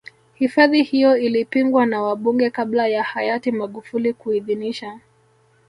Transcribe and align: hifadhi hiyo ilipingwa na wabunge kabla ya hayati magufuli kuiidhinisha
hifadhi 0.33 0.83
hiyo 0.83 1.17
ilipingwa 1.17 1.85
na 1.85 2.01
wabunge 2.01 2.49
kabla 2.49 2.87
ya 2.87 3.03
hayati 3.03 3.51
magufuli 3.51 4.13
kuiidhinisha 4.13 4.99